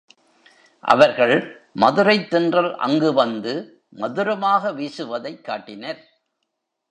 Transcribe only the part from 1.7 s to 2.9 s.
மதுரைத் தென்றல்